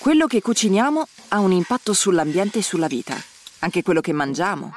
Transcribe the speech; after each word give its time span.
Quello 0.00 0.26
che 0.26 0.40
cuciniamo 0.40 1.06
ha 1.28 1.40
un 1.40 1.52
impatto 1.52 1.92
sull'ambiente 1.92 2.60
e 2.60 2.62
sulla 2.62 2.86
vita. 2.86 3.14
Anche 3.58 3.82
quello 3.82 4.00
che 4.00 4.14
mangiamo, 4.14 4.72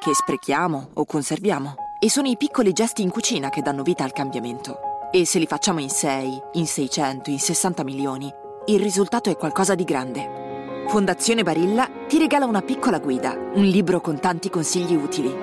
che 0.00 0.14
sprechiamo 0.14 0.92
o 0.94 1.04
conserviamo. 1.04 1.74
E 2.00 2.08
sono 2.08 2.26
i 2.26 2.38
piccoli 2.38 2.72
gesti 2.72 3.02
in 3.02 3.10
cucina 3.10 3.50
che 3.50 3.60
danno 3.60 3.82
vita 3.82 4.02
al 4.02 4.12
cambiamento. 4.12 4.78
E 5.12 5.26
se 5.26 5.38
li 5.38 5.46
facciamo 5.46 5.80
in 5.80 5.90
6, 5.90 6.42
in 6.52 6.66
600, 6.66 7.28
in 7.28 7.38
60 7.38 7.84
milioni, 7.84 8.32
il 8.68 8.80
risultato 8.80 9.28
è 9.28 9.36
qualcosa 9.36 9.74
di 9.74 9.84
grande. 9.84 10.86
Fondazione 10.88 11.42
Barilla 11.42 11.86
ti 12.08 12.16
regala 12.16 12.46
una 12.46 12.62
piccola 12.62 12.98
guida, 12.98 13.36
un 13.52 13.64
libro 13.64 14.00
con 14.00 14.20
tanti 14.20 14.48
consigli 14.48 14.94
utili. 14.94 15.36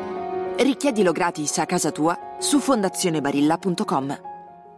Richiedilo 0.57 1.11
gratis 1.11 1.59
a 1.59 1.67
casa 1.67 1.91
tua 1.91 2.17
su 2.39 2.59
fondazionebarilla.com. 2.59 4.21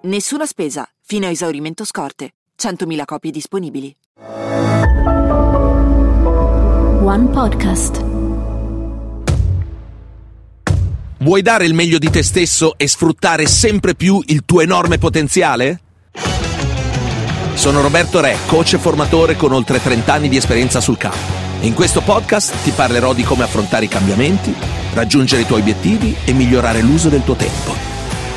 Nessuna 0.02 0.45
spesa, 0.45 0.86
fino 0.99 1.25
a 1.25 1.29
esaurimento 1.29 1.86
scorte. 1.86 2.33
100.000 2.59 3.05
copie 3.05 3.31
disponibili. 3.31 3.95
One 7.04 7.29
Podcast. 7.29 8.05
Vuoi 11.18 11.41
dare 11.41 11.65
il 11.65 11.74
meglio 11.74 11.97
di 11.97 12.11
te 12.11 12.21
stesso 12.21 12.75
e 12.77 12.87
sfruttare 12.87 13.47
sempre 13.47 13.96
più 13.96 14.21
il 14.27 14.43
tuo 14.46 14.61
enorme 14.61 15.00
potenziale? 15.00 15.79
Sono 17.55 17.82
Roberto 17.82 18.21
Re, 18.21 18.37
coach 18.46 18.74
e 18.74 18.77
formatore 18.77 19.36
con 19.36 19.51
oltre 19.51 19.82
30 19.82 20.14
anni 20.14 20.29
di 20.29 20.37
esperienza 20.37 20.79
sul 20.79 20.97
campo. 20.97 21.39
In 21.61 21.74
questo 21.74 22.01
podcast 22.01 22.61
ti 22.61 22.69
parlerò 22.69 23.15
di 23.15 23.24
come 23.24 23.46
affrontare 23.46 23.86
i 23.86 23.88
cambiamenti, 23.88 24.54
raggiungere 24.93 25.41
i 25.41 25.47
tuoi 25.47 25.61
obiettivi 25.61 26.15
e 26.24 26.33
migliorare 26.33 26.82
l'uso 26.82 27.10
del 27.10 27.24
tuo 27.24 27.36
tempo. 27.36 27.74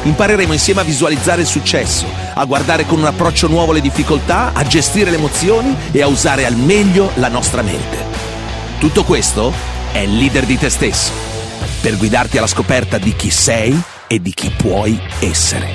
Impareremo 0.05 0.55
insieme 0.55 0.81
a 0.81 0.85
visualizzare 0.85 1.43
il 1.43 1.47
successo, 1.47 2.07
a 2.33 2.45
guardare 2.47 2.87
con 2.87 2.99
un 2.99 3.05
approccio 3.05 3.47
nuovo 3.47 3.73
le 3.73 3.83
difficoltà, 3.83 4.53
a 4.55 4.65
gestire 4.65 5.11
le 5.11 5.17
emozioni 5.17 5.77
e 5.93 6.01
a 6.01 6.07
usare 6.07 6.47
al 6.47 6.57
meglio 6.57 7.11
la 7.17 7.29
nostra 7.29 7.61
mente. 7.61 8.34
Tutto 8.85 9.05
questo 9.05 9.51
è 9.95 10.05
leader 10.05 10.45
di 10.45 10.59
te 10.59 10.69
stesso, 10.69 11.11
per 11.81 11.97
guidarti 11.97 12.37
alla 12.37 12.47
scoperta 12.47 12.99
di 12.99 13.15
chi 13.17 13.31
sei 13.31 13.75
e 14.07 14.21
di 14.21 14.31
chi 14.35 14.51
puoi 14.51 15.01
essere. 15.21 15.69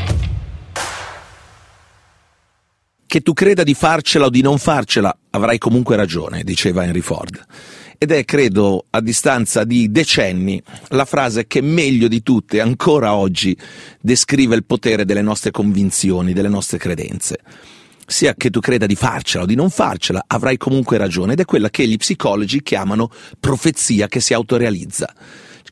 Che 3.08 3.22
tu 3.22 3.34
creda 3.34 3.64
di 3.64 3.74
farcela 3.74 4.26
o 4.26 4.30
di 4.30 4.44
non 4.44 4.60
farcela, 4.60 5.18
avrai 5.32 5.58
comunque 5.58 5.96
ragione, 5.96 6.44
diceva 6.44 6.84
Henry 6.84 7.02
Ford. 7.02 7.44
Ed 7.98 8.12
è, 8.12 8.24
credo, 8.26 8.86
a 8.92 9.02
distanza 9.02 9.64
di 9.64 9.90
decenni, 9.92 10.62
la 10.90 11.06
frase 11.06 11.48
che 11.48 11.62
meglio 11.62 12.08
di 12.08 12.22
tutte, 12.22 12.62
ancora 12.62 13.16
oggi, 13.16 13.58
descrive 14.00 14.54
il 14.54 14.66
potere 14.66 15.04
delle 15.04 15.24
nostre 15.24 15.50
convinzioni, 15.50 16.32
delle 16.32 16.48
nostre 16.48 16.78
credenze. 16.78 17.40
Sia 18.10 18.34
che 18.34 18.50
tu 18.50 18.60
creda 18.60 18.88
di 18.88 18.96
farcela 18.96 19.44
o 19.44 19.48
di 19.48 19.54
non 19.54 19.70
farcela, 19.70 20.24
avrai 20.26 20.58
comunque 20.58 20.98
ragione, 20.98 21.34
ed 21.34 21.42
è 21.42 21.46
quella 21.46 21.70
che 21.70 21.88
gli 21.88 21.96
psicologi 21.96 22.64
chiamano 22.64 23.12
profezia 23.40 24.08
che 24.08 24.20
si 24.20 24.34
autorealizza 24.34 25.14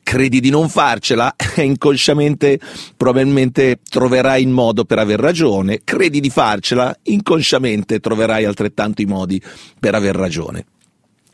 credi 0.08 0.40
di 0.40 0.48
non 0.48 0.70
farcela, 0.70 1.34
inconsciamente 1.56 2.58
probabilmente 2.96 3.80
troverai 3.86 4.40
il 4.40 4.48
modo 4.48 4.86
per 4.86 4.98
aver 4.98 5.20
ragione, 5.20 5.80
credi 5.84 6.20
di 6.20 6.30
farcela, 6.30 6.96
inconsciamente 7.02 8.00
troverai 8.00 8.46
altrettanto 8.46 9.02
i 9.02 9.04
modi 9.04 9.42
per 9.78 9.94
aver 9.94 10.14
ragione. 10.14 10.64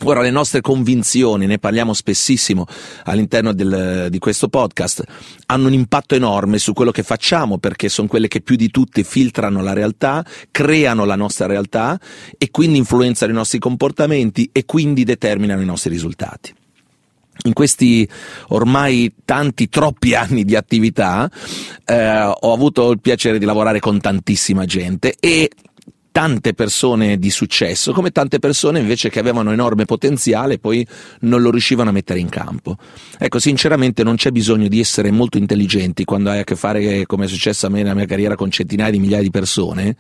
Ora, 0.03 0.21
le 0.21 0.31
nostre 0.31 0.61
convinzioni, 0.61 1.47
ne 1.47 1.59
parliamo 1.59 1.95
spessissimo 1.95 2.67
all'interno 3.05 3.53
del, 3.53 4.09
di 4.11 4.19
questo 4.19 4.49
podcast, 4.49 5.03
hanno 5.47 5.69
un 5.69 5.73
impatto 5.73 6.15
enorme 6.15 6.59
su 6.59 6.73
quello 6.73 6.91
che 6.91 7.03
facciamo 7.03 7.59
perché 7.59 7.89
sono 7.89 8.09
quelle 8.09 8.29
che 8.29 8.41
più 8.41 8.57
di 8.57 8.71
tutte 8.71 9.05
filtrano 9.05 9.63
la 9.63 9.73
realtà, 9.73 10.25
creano 10.51 11.05
la 11.05 11.17
nostra 11.17 11.47
realtà 11.47 11.99
e 12.37 12.51
quindi 12.51 12.79
influenzano 12.79 13.33
i 13.33 13.37
nostri 13.37 13.59
comportamenti 13.59 14.51
e 14.53 14.65
quindi 14.65 15.05
determinano 15.05 15.63
i 15.63 15.67
nostri 15.67 15.91
risultati. 15.91 16.53
In 17.45 17.53
questi 17.53 18.09
ormai 18.49 19.13
tanti, 19.25 19.69
troppi 19.69 20.15
anni 20.15 20.45
di 20.45 20.55
attività 20.55 21.31
eh, 21.85 22.21
ho 22.21 22.53
avuto 22.53 22.91
il 22.91 23.01
piacere 23.01 23.39
di 23.39 23.45
lavorare 23.45 23.81
con 23.81 24.01
tantissima 24.01 24.65
gente 24.65 25.17
e 25.19 25.51
tante 26.15 26.55
persone 26.55 27.19
di 27.19 27.29
successo, 27.29 27.93
come 27.93 28.13
tante 28.13 28.39
persone 28.39 28.79
invece 28.79 29.11
che 29.11 29.19
avevano 29.19 29.51
enorme 29.51 29.85
potenziale 29.85 30.55
e 30.55 30.59
poi 30.61 30.87
non 31.23 31.43
lo 31.43 31.51
riuscivano 31.51 31.91
a 31.91 31.93
mettere 31.93 32.21
in 32.21 32.29
campo. 32.29 32.77
Ecco, 33.19 33.41
sinceramente 33.41 34.05
non 34.05 34.15
c'è 34.15 34.31
bisogno 34.31 34.69
di 34.69 34.79
essere 34.79 35.11
molto 35.11 35.39
intelligenti 35.39 36.05
quando 36.05 36.31
hai 36.31 36.39
a 36.39 36.45
che 36.45 36.55
fare, 36.55 37.05
come 37.05 37.25
è 37.25 37.29
successo 37.29 37.67
a 37.67 37.69
me 37.69 37.83
nella 37.83 37.97
mia 37.97 38.07
carriera, 38.07 38.37
con 38.37 38.49
centinaia 38.49 38.93
di 38.93 39.01
migliaia 39.01 39.23
di 39.23 39.31
persone, 39.31 39.97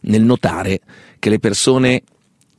nel 0.00 0.22
notare 0.22 0.80
che 1.20 1.30
le 1.30 1.38
persone 1.38 2.02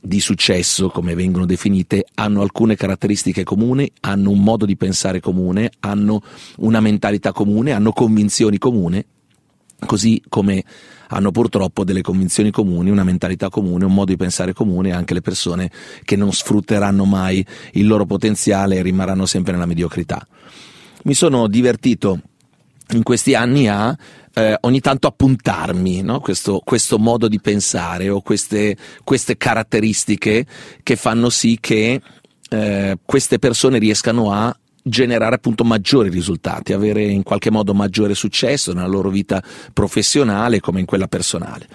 di 0.00 0.18
successo, 0.18 0.88
come 0.88 1.14
vengono 1.14 1.44
definite, 1.44 2.06
hanno 2.14 2.40
alcune 2.40 2.76
caratteristiche 2.76 3.44
comuni, 3.44 3.92
hanno 4.00 4.30
un 4.30 4.42
modo 4.42 4.64
di 4.64 4.78
pensare 4.78 5.20
comune, 5.20 5.70
hanno 5.80 6.22
una 6.60 6.80
mentalità 6.80 7.32
comune, 7.32 7.72
hanno 7.72 7.92
convinzioni 7.92 8.56
comuni, 8.56 9.04
così 9.84 10.22
come 10.28 10.64
hanno 11.08 11.30
purtroppo 11.30 11.84
delle 11.84 12.00
convinzioni 12.00 12.50
comuni, 12.50 12.90
una 12.90 13.04
mentalità 13.04 13.48
comune, 13.48 13.84
un 13.84 13.92
modo 13.94 14.10
di 14.10 14.16
pensare 14.16 14.52
comune 14.52 14.92
anche 14.92 15.14
le 15.14 15.20
persone 15.20 15.70
che 16.04 16.16
non 16.16 16.32
sfrutteranno 16.32 17.04
mai 17.04 17.44
il 17.72 17.86
loro 17.86 18.06
potenziale 18.06 18.76
e 18.76 18.82
rimarranno 18.82 19.26
sempre 19.26 19.52
nella 19.52 19.66
mediocrità. 19.66 20.26
Mi 21.04 21.14
sono 21.14 21.46
divertito 21.46 22.20
in 22.90 23.02
questi 23.02 23.34
anni 23.34 23.68
a 23.68 23.96
eh, 24.34 24.56
ogni 24.60 24.80
tanto 24.80 25.06
appuntarmi 25.06 26.02
no? 26.02 26.20
questo, 26.20 26.60
questo, 26.64 26.98
modo 26.98 27.26
di 27.28 27.40
pensare 27.40 28.08
o 28.08 28.20
queste, 28.20 28.76
queste, 29.02 29.36
caratteristiche 29.36 30.46
che 30.82 30.96
fanno 30.96 31.30
sì 31.30 31.58
che 31.60 32.00
eh, 32.48 32.98
queste 33.04 33.38
persone 33.38 33.78
riescano 33.78 34.32
a 34.32 34.54
generare 34.88 35.34
appunto 35.34 35.64
maggiori 35.64 36.08
risultati, 36.08 36.72
avere 36.72 37.02
in 37.02 37.24
qualche 37.24 37.50
modo 37.50 37.74
maggiore 37.74 38.14
successo 38.14 38.72
nella 38.72 38.86
loro 38.86 39.10
vita 39.10 39.42
professionale 39.72 40.60
come 40.60 40.78
in 40.80 40.86
quella 40.86 41.08
personale. 41.08 41.66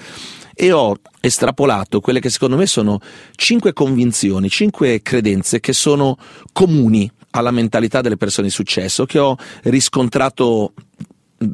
E 0.54 0.72
ho 0.72 0.96
estrapolato 1.20 2.00
quelle 2.00 2.22
che 2.22 2.30
secondo 2.30 2.56
me 2.56 2.66
sono 2.66 3.00
cinque 3.36 3.74
convinzioni, 3.74 4.50
cinque 4.50 5.02
credenze 5.02 5.60
che 5.60 5.74
sono 5.74 6.18
comuni 6.54 7.12
alla 7.32 7.52
mentalità 7.52 8.02
delle 8.02 8.18
persone 8.18 8.48
di 8.48 8.54
successo, 8.54 9.06
che 9.06 9.20
ho 9.20 9.36
riscontrato 9.64 10.74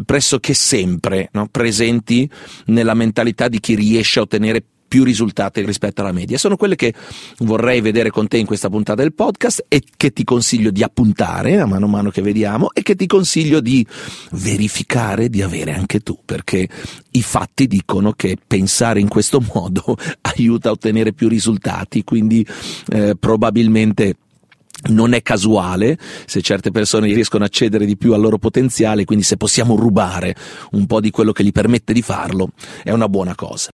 pressoché 0.06 0.54
sempre 0.54 1.30
no? 1.32 1.48
presenti 1.50 2.30
nella 2.66 2.94
mentalità 2.94 3.48
di 3.48 3.60
chi 3.60 3.76
riesce 3.76 4.20
a 4.20 4.24
ottenere 4.24 4.64
più 4.88 5.04
risultati 5.04 5.64
rispetto 5.66 6.02
alla 6.02 6.12
media. 6.12 6.38
Sono 6.38 6.56
quelle 6.56 6.76
che 6.76 6.94
vorrei 7.40 7.82
vedere 7.82 8.10
con 8.10 8.28
te 8.28 8.38
in 8.38 8.46
questa 8.46 8.70
puntata 8.70 9.02
del 9.02 9.14
podcast 9.14 9.66
e 9.68 9.84
che 9.96 10.12
ti 10.12 10.24
consiglio 10.24 10.72
di 10.72 10.84
appuntare 10.84 11.60
a 11.60 11.66
mano 11.66 11.86
a 11.86 11.90
mano 11.90 12.10
che 12.10 12.22
vediamo 12.22 12.72
e 12.74 12.82
che 12.82 12.96
ti 12.96 13.06
consiglio 13.08 13.60
di 13.60 13.86
verificare 14.32 15.30
di 15.30 15.42
avere 15.42 15.74
anche 15.74 16.00
tu, 16.00 16.18
perché 16.24 16.68
i 17.12 17.22
fatti 17.22 17.68
dicono 17.68 18.14
che 18.14 18.38
pensare 18.46 19.00
in 19.00 19.08
questo 19.08 19.44
modo 19.54 19.98
aiuta 20.22 20.70
a 20.70 20.74
ottenere 20.74 21.14
più 21.14 21.28
risultati, 21.28 22.04
quindi 22.04 22.46
eh, 22.90 23.16
probabilmente 23.20 24.18
non 24.90 25.14
è 25.14 25.22
casuale 25.22 25.98
se 26.26 26.42
certe 26.42 26.72
persone 26.72 27.12
riescono 27.12 27.44
a 27.44 27.48
accedere 27.48 27.86
di 27.86 27.98
più 27.98 28.14
al 28.14 28.22
loro 28.22 28.38
potenziale, 28.38 29.06
quindi 29.06 29.24
se 29.24 29.38
possiamo 29.38 29.76
rubare 29.76 30.36
un 30.72 30.86
po' 30.86 31.02
di 31.02 31.10
quello 31.10 31.32
che 31.32 31.44
gli 31.44 31.52
permette 31.52 31.94
di 31.94 32.02
farlo, 32.02 32.50
è 32.84 32.92
una 32.92 33.10
buona 33.10 33.36
cosa. 33.36 33.70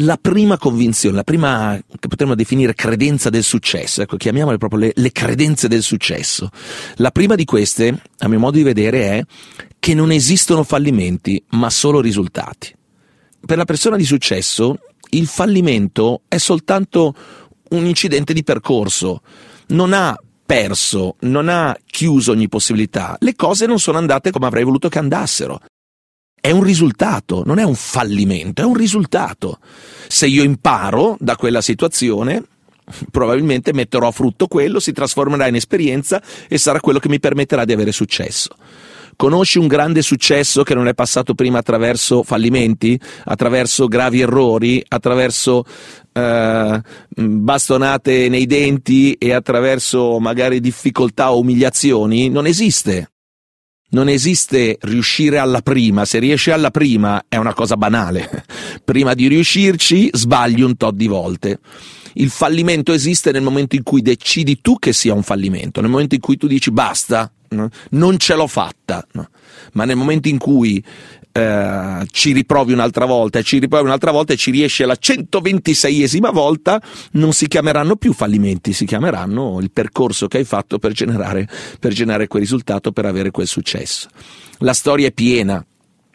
La 0.00 0.18
prima 0.18 0.58
convinzione, 0.58 1.16
la 1.16 1.24
prima 1.24 1.80
che 1.98 2.08
potremmo 2.08 2.34
definire 2.34 2.74
credenza 2.74 3.30
del 3.30 3.42
successo, 3.42 4.02
ecco, 4.02 4.18
chiamiamole 4.18 4.58
proprio 4.58 4.80
le, 4.80 4.92
le 4.94 5.10
credenze 5.10 5.68
del 5.68 5.82
successo. 5.82 6.50
La 6.96 7.10
prima 7.10 7.34
di 7.34 7.46
queste, 7.46 8.02
a 8.18 8.28
mio 8.28 8.38
modo 8.38 8.58
di 8.58 8.62
vedere, 8.62 9.00
è 9.00 9.24
che 9.78 9.94
non 9.94 10.12
esistono 10.12 10.64
fallimenti, 10.64 11.42
ma 11.52 11.70
solo 11.70 12.02
risultati. 12.02 12.74
Per 13.40 13.56
la 13.56 13.64
persona 13.64 13.96
di 13.96 14.04
successo, 14.04 14.80
il 15.12 15.26
fallimento 15.26 16.24
è 16.28 16.36
soltanto 16.36 17.14
un 17.70 17.86
incidente 17.86 18.34
di 18.34 18.42
percorso, 18.42 19.22
non 19.68 19.94
ha 19.94 20.14
perso, 20.44 21.16
non 21.20 21.48
ha 21.48 21.74
chiuso 21.86 22.32
ogni 22.32 22.48
possibilità, 22.50 23.16
le 23.20 23.34
cose 23.34 23.64
non 23.64 23.78
sono 23.78 23.96
andate 23.96 24.30
come 24.30 24.44
avrei 24.44 24.64
voluto 24.64 24.90
che 24.90 24.98
andassero. 24.98 25.58
È 26.46 26.52
un 26.52 26.62
risultato, 26.62 27.42
non 27.44 27.58
è 27.58 27.64
un 27.64 27.74
fallimento, 27.74 28.62
è 28.62 28.64
un 28.64 28.74
risultato. 28.74 29.58
Se 30.06 30.28
io 30.28 30.44
imparo 30.44 31.16
da 31.18 31.34
quella 31.34 31.60
situazione, 31.60 32.40
probabilmente 33.10 33.72
metterò 33.72 34.06
a 34.06 34.12
frutto 34.12 34.46
quello, 34.46 34.78
si 34.78 34.92
trasformerà 34.92 35.48
in 35.48 35.56
esperienza 35.56 36.22
e 36.46 36.56
sarà 36.56 36.78
quello 36.78 37.00
che 37.00 37.08
mi 37.08 37.18
permetterà 37.18 37.64
di 37.64 37.72
avere 37.72 37.90
successo. 37.90 38.54
Conosci 39.16 39.58
un 39.58 39.66
grande 39.66 40.02
successo 40.02 40.62
che 40.62 40.74
non 40.74 40.86
è 40.86 40.94
passato 40.94 41.34
prima 41.34 41.58
attraverso 41.58 42.22
fallimenti, 42.22 42.96
attraverso 43.24 43.88
gravi 43.88 44.20
errori, 44.20 44.80
attraverso 44.86 45.64
eh, 46.12 46.80
bastonate 47.08 48.28
nei 48.28 48.46
denti 48.46 49.14
e 49.14 49.32
attraverso 49.32 50.20
magari 50.20 50.60
difficoltà 50.60 51.32
o 51.32 51.40
umiliazioni? 51.40 52.28
Non 52.28 52.46
esiste. 52.46 53.10
Non 53.88 54.08
esiste 54.08 54.78
riuscire 54.80 55.38
alla 55.38 55.62
prima, 55.62 56.04
se 56.04 56.18
riesci 56.18 56.50
alla 56.50 56.70
prima 56.70 57.24
è 57.28 57.36
una 57.36 57.54
cosa 57.54 57.76
banale. 57.76 58.44
Prima 58.84 59.14
di 59.14 59.28
riuscirci 59.28 60.10
sbagli 60.12 60.60
un 60.60 60.76
tot 60.76 60.94
di 60.94 61.06
volte. 61.06 61.60
Il 62.14 62.30
fallimento 62.30 62.92
esiste 62.92 63.30
nel 63.30 63.42
momento 63.42 63.76
in 63.76 63.82
cui 63.82 64.02
decidi 64.02 64.60
tu 64.60 64.78
che 64.78 64.92
sia 64.92 65.12
un 65.12 65.22
fallimento, 65.22 65.80
nel 65.80 65.90
momento 65.90 66.14
in 66.14 66.20
cui 66.20 66.36
tu 66.36 66.46
dici 66.46 66.70
basta, 66.70 67.30
non 67.48 68.18
ce 68.18 68.34
l'ho 68.34 68.46
fatta, 68.46 69.06
ma 69.72 69.84
nel 69.84 69.96
momento 69.96 70.28
in 70.28 70.38
cui 70.38 70.82
eh, 71.36 72.06
ci 72.12 72.32
riprovi 72.32 72.72
un'altra 72.72 73.04
volta 73.04 73.38
e 73.38 73.42
ci 73.42 73.58
riprovi 73.58 73.84
un'altra 73.84 74.10
volta 74.10 74.32
e 74.32 74.36
ci 74.36 74.50
riesci 74.50 74.82
alla 74.82 74.96
126esima 74.98 76.32
volta, 76.32 76.80
non 77.12 77.32
si 77.32 77.46
chiameranno 77.46 77.96
più 77.96 78.14
fallimenti, 78.14 78.72
si 78.72 78.86
chiameranno 78.86 79.58
il 79.60 79.70
percorso 79.70 80.28
che 80.28 80.38
hai 80.38 80.44
fatto 80.44 80.78
per 80.78 80.92
generare, 80.92 81.46
per 81.78 81.92
generare 81.92 82.26
quel 82.26 82.42
risultato, 82.42 82.90
per 82.90 83.04
avere 83.04 83.30
quel 83.30 83.46
successo. 83.46 84.08
La 84.58 84.72
storia 84.72 85.08
è 85.08 85.12
piena 85.12 85.62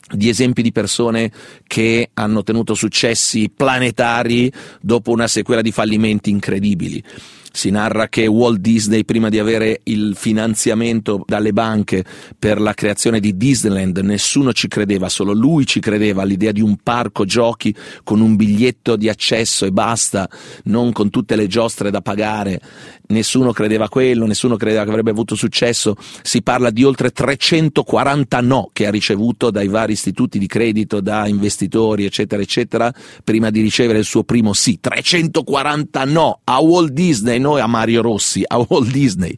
di 0.09 0.27
esempi 0.27 0.61
di 0.61 0.71
persone 0.71 1.31
che 1.67 2.09
hanno 2.15 2.39
ottenuto 2.39 2.73
successi 2.73 3.51
planetari 3.55 4.51
dopo 4.81 5.11
una 5.11 5.27
sequela 5.27 5.61
di 5.61 5.71
fallimenti 5.71 6.31
incredibili. 6.31 7.03
Si 7.53 7.69
narra 7.69 8.07
che 8.07 8.27
Walt 8.27 8.59
Disney, 8.59 9.03
prima 9.03 9.27
di 9.27 9.37
avere 9.37 9.81
il 9.83 10.13
finanziamento 10.15 11.23
dalle 11.27 11.51
banche 11.51 12.05
per 12.39 12.61
la 12.61 12.73
creazione 12.73 13.19
di 13.19 13.35
Disneyland, 13.35 13.97
nessuno 13.97 14.53
ci 14.53 14.69
credeva, 14.69 15.09
solo 15.09 15.33
lui 15.33 15.65
ci 15.65 15.81
credeva 15.81 16.21
all'idea 16.21 16.53
di 16.53 16.61
un 16.61 16.77
parco 16.81 17.25
giochi 17.25 17.75
con 18.05 18.21
un 18.21 18.37
biglietto 18.37 18.95
di 18.95 19.09
accesso 19.09 19.65
e 19.65 19.71
basta, 19.71 20.29
non 20.65 20.93
con 20.93 21.09
tutte 21.09 21.35
le 21.35 21.47
giostre 21.47 21.91
da 21.91 21.99
pagare. 21.99 22.61
Nessuno 23.07 23.51
credeva 23.51 23.85
a 23.85 23.89
quello, 23.89 24.25
nessuno 24.25 24.55
credeva 24.55 24.85
che 24.85 24.89
avrebbe 24.89 25.11
avuto 25.11 25.35
successo. 25.35 25.97
Si 26.21 26.41
parla 26.41 26.69
di 26.69 26.85
oltre 26.85 27.09
340 27.09 28.39
no 28.39 28.69
che 28.71 28.87
ha 28.87 28.91
ricevuto 28.91 29.51
dai 29.51 29.67
vari 29.67 29.91
istituti 29.91 30.39
di 30.39 30.47
credito, 30.47 31.01
da 31.01 31.27
investitori, 31.27 32.05
eccetera, 32.05 32.41
eccetera, 32.41 32.93
prima 33.25 33.49
di 33.49 33.59
ricevere 33.59 33.99
il 33.99 34.05
suo 34.05 34.23
primo 34.23 34.53
sì. 34.53 34.79
340 34.79 36.05
no 36.05 36.39
a 36.45 36.59
Walt 36.59 36.91
Disney 36.91 37.39
noi 37.41 37.59
a 37.59 37.67
Mario 37.67 38.01
Rossi, 38.01 38.43
a 38.45 38.57
Walt 38.57 38.89
Disney. 38.89 39.37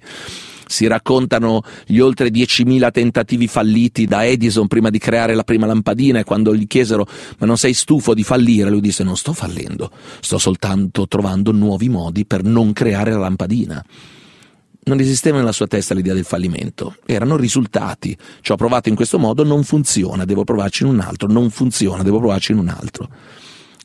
Si 0.66 0.88
raccontano 0.88 1.62
gli 1.86 2.00
oltre 2.00 2.30
10.000 2.30 2.92
tentativi 2.92 3.48
falliti 3.48 4.06
da 4.06 4.26
Edison 4.26 4.68
prima 4.68 4.90
di 4.90 4.98
creare 4.98 5.36
la 5.36 5.44
prima 5.44 5.66
lampadina 5.66 6.20
e 6.20 6.24
quando 6.24 6.56
gli 6.56 6.68
chiesero 6.68 7.06
ma 7.38 7.46
non 7.46 7.58
sei 7.58 7.74
stufo 7.74 8.14
di 8.14 8.24
fallire? 8.24 8.70
Lui 8.70 8.82
disse 8.82 9.04
non 9.04 9.18
sto 9.18 9.34
fallendo, 9.34 9.92
sto 10.20 10.38
soltanto 10.38 11.08
trovando 11.08 11.52
nuovi 11.52 11.90
modi 11.90 12.26
per 12.26 12.44
non 12.44 12.74
creare 12.74 13.12
la 13.12 13.20
lampadina. 13.20 13.84
Non 14.86 15.00
esisteva 15.00 15.38
nella 15.38 15.54
sua 15.54 15.68
testa 15.68 15.94
l'idea 15.94 16.14
del 16.14 16.26
fallimento, 16.26 16.98
erano 17.06 17.38
risultati. 17.38 18.18
Ci 18.42 18.52
ho 18.52 18.56
provato 18.56 18.90
in 18.90 18.96
questo 18.96 19.18
modo, 19.18 19.44
non 19.44 19.64
funziona, 19.64 20.26
devo 20.26 20.44
provarci 20.44 20.84
in 20.84 20.90
un 20.90 21.00
altro, 21.00 21.30
non 21.30 21.50
funziona, 21.52 22.04
devo 22.04 22.18
provarci 22.18 22.52
in 22.52 22.58
un 22.58 22.68
altro. 22.68 23.08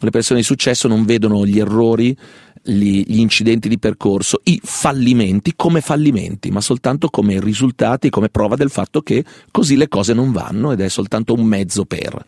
Le 0.01 0.11
persone 0.11 0.41
di 0.41 0.45
successo 0.45 0.87
non 0.87 1.05
vedono 1.05 1.45
gli 1.45 1.59
errori 1.59 2.17
gli, 2.63 3.03
gli, 3.07 3.19
incidenti 3.19 3.69
di 3.69 3.79
percorso, 3.79 4.41
i 4.45 4.61
fallimenti 4.63 5.53
come 5.57 5.81
fallimenti, 5.81 6.51
ma 6.51 6.61
soltanto 6.61 7.09
come 7.09 7.41
risultati, 7.41 8.11
come 8.11 8.29
prova 8.29 8.57
del 8.57 8.71
fatto 8.71 9.03
che 9.03 9.25
così 9.51 9.77
le 9.77 9.89
cose 9.89 10.15
non 10.15 10.33
vanno 10.33 10.73
ed 10.73 10.81
è 10.81 10.89
soltanto 10.89 11.35
un 11.35 11.45
mezzo 11.45 11.85
per. 11.85 12.25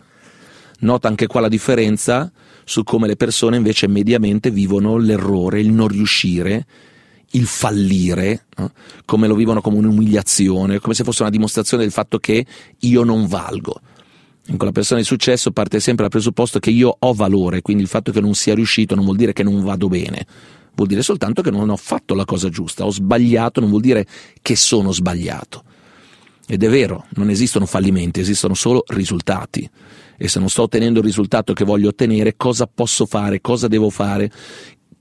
Nota 0.81 1.09
anche 1.09 1.27
qua 1.27 1.41
la 1.41 1.49
differenza 1.49 2.31
su 2.65 2.85
come 2.85 3.07
le 3.07 3.17
persone 3.17 3.57
invece 3.57 3.87
mediamente 3.89 4.51
vivono 4.51 4.97
l'errore, 4.97 5.61
il 5.61 5.71
non 5.71 5.89
riuscire, 5.89 6.67
il 7.33 7.47
fallire, 7.47 8.47
no? 8.57 8.73
come 9.05 9.27
lo 9.27 9.35
vivono 9.35 9.61
come 9.61 9.77
un'umiliazione, 9.77 10.79
come 10.79 10.95
se 10.95 11.05
fosse 11.05 11.23
una 11.23 11.31
dimostrazione 11.31 11.83
del 11.83 11.93
fatto 11.93 12.19
che 12.19 12.47
io 12.79 13.05
non 13.05 13.27
valgo. 13.27 13.81
Con 14.57 14.67
la 14.67 14.73
persona 14.73 15.01
di 15.01 15.07
successo 15.07 15.53
parte 15.53 15.79
sempre 15.79 16.03
dal 16.03 16.11
presupposto 16.11 16.59
che 16.59 16.71
io 16.71 16.95
ho 16.99 17.15
valore, 17.15 17.63
quindi 17.63 17.85
il 17.85 17.89
fatto 17.89 18.11
che 18.11 18.21
non 18.21 18.35
sia 18.35 18.55
riuscito 18.55 18.95
non 18.95 19.05
vuol 19.05 19.17
dire 19.17 19.33
che 19.33 19.45
non 19.45 19.63
vado 19.63 19.89
bene, 19.89 20.27
vuol 20.75 20.89
dire 20.89 21.03
soltanto 21.03 21.41
che 21.41 21.51
non 21.51 21.71
ho 21.71 21.77
fatto 21.77 22.15
la 22.15 22.25
cosa 22.25 22.49
giusta, 22.49 22.85
ho 22.85 22.91
sbagliato, 22.91 23.61
non 23.61 23.71
vuol 23.71 23.81
dire 23.81 24.07
che 24.43 24.57
sono 24.57 24.93
sbagliato. 24.93 25.65
Ed 26.47 26.65
è 26.65 26.69
vero, 26.69 27.07
non 27.11 27.31
esistono 27.31 27.65
fallimenti, 27.65 28.19
esistono 28.19 28.55
solo 28.55 28.83
risultati. 28.89 29.71
E 30.17 30.27
se 30.27 30.41
non 30.41 30.51
sto 30.51 30.63
ottenendo 30.63 30.99
il 30.99 31.05
risultato 31.05 31.53
che 31.53 31.65
voglio 31.65 31.91
ottenere, 31.91 32.37
cosa 32.37 32.67
posso 32.67 33.07
fare, 33.07 33.41
cosa 33.41 33.69
devo 33.69 33.89
fare, 33.89 34.31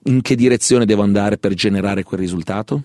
in 0.04 0.22
che 0.22 0.36
direzione 0.36 0.86
devo 0.86 1.02
andare 1.02 1.40
per 1.40 1.56
generare 1.56 2.04
quel 2.04 2.20
risultato? 2.20 2.84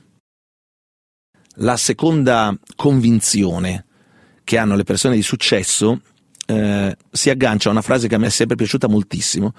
La 1.56 1.76
seconda 1.76 2.58
convinzione 2.74 3.84
che 4.44 4.56
hanno 4.56 4.76
le 4.76 4.84
persone 4.84 5.14
di 5.14 5.22
successo 5.22 6.00
eh, 6.46 6.96
si 7.10 7.30
aggancia 7.30 7.68
a 7.68 7.72
una 7.72 7.82
frase 7.82 8.08
che 8.08 8.14
a 8.14 8.18
me 8.18 8.26
è 8.26 8.30
sempre 8.30 8.56
piaciuta 8.56 8.88
moltissimo, 8.88 9.52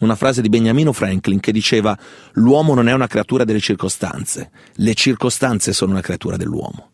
una 0.00 0.16
frase 0.16 0.42
di 0.42 0.48
Beniamino 0.48 0.92
Franklin 0.92 1.40
che 1.40 1.52
diceva 1.52 1.96
l'uomo 2.32 2.74
non 2.74 2.88
è 2.88 2.92
una 2.92 3.06
creatura 3.06 3.44
delle 3.44 3.60
circostanze, 3.60 4.50
le 4.74 4.94
circostanze 4.94 5.72
sono 5.72 5.92
una 5.92 6.00
creatura 6.00 6.36
dell'uomo. 6.36 6.90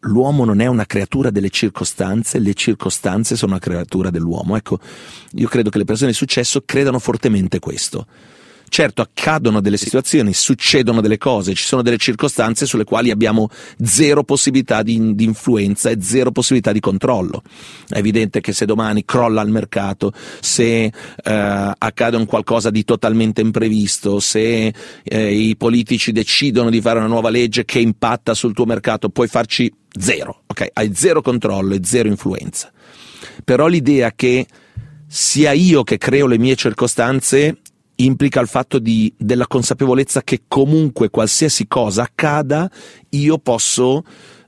L'uomo 0.00 0.44
non 0.44 0.60
è 0.60 0.66
una 0.66 0.86
creatura 0.86 1.30
delle 1.30 1.50
circostanze, 1.50 2.38
le 2.38 2.54
circostanze 2.54 3.34
sono 3.34 3.52
una 3.52 3.60
creatura 3.60 4.10
dell'uomo. 4.10 4.54
Ecco, 4.54 4.78
io 5.32 5.48
credo 5.48 5.68
che 5.68 5.78
le 5.78 5.84
persone 5.84 6.10
di 6.10 6.16
successo 6.16 6.62
credano 6.64 7.00
fortemente 7.00 7.58
questo 7.58 8.06
Certo, 8.68 9.00
accadono 9.00 9.60
delle 9.60 9.76
situazioni, 9.76 10.34
succedono 10.34 11.00
delle 11.00 11.18
cose, 11.18 11.54
ci 11.54 11.64
sono 11.64 11.82
delle 11.82 11.98
circostanze 11.98 12.66
sulle 12.66 12.84
quali 12.84 13.10
abbiamo 13.10 13.48
zero 13.82 14.24
possibilità 14.24 14.82
di, 14.82 15.14
di, 15.14 15.24
influenza 15.24 15.88
e 15.88 15.98
zero 16.00 16.32
possibilità 16.32 16.72
di 16.72 16.80
controllo. 16.80 17.42
È 17.88 17.96
evidente 17.96 18.40
che 18.40 18.52
se 18.52 18.66
domani 18.66 19.04
crolla 19.04 19.42
il 19.42 19.50
mercato, 19.50 20.12
se 20.40 20.84
eh, 20.84 20.92
accade 21.78 22.16
un 22.16 22.26
qualcosa 22.26 22.70
di 22.70 22.84
totalmente 22.84 23.40
imprevisto, 23.40 24.18
se 24.20 24.74
eh, 25.02 25.32
i 25.32 25.56
politici 25.56 26.12
decidono 26.12 26.68
di 26.68 26.80
fare 26.80 26.98
una 26.98 27.08
nuova 27.08 27.30
legge 27.30 27.64
che 27.64 27.78
impatta 27.78 28.34
sul 28.34 28.52
tuo 28.52 28.66
mercato, 28.66 29.08
puoi 29.08 29.28
farci 29.28 29.72
zero, 29.98 30.42
ok? 30.46 30.70
Hai 30.72 30.90
zero 30.92 31.22
controllo 31.22 31.74
e 31.74 31.80
zero 31.82 32.08
influenza. 32.08 32.70
Però 33.44 33.68
l'idea 33.68 34.12
che 34.12 34.46
sia 35.06 35.52
io 35.52 35.84
che 35.84 35.98
creo 35.98 36.26
le 36.26 36.38
mie 36.38 36.56
circostanze 36.56 37.58
implica 37.96 38.40
il 38.40 38.48
fatto 38.48 38.78
di, 38.78 39.12
della 39.16 39.46
consapevolezza 39.46 40.22
che 40.22 40.42
comunque 40.48 41.10
qualsiasi 41.10 41.66
cosa 41.66 42.02
accada, 42.02 42.70
io 43.10 43.38
posso 43.38 44.04